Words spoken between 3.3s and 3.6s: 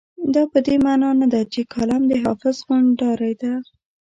ده.